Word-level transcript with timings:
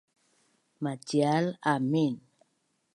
Macial 0.83 1.45
amin 1.73 2.13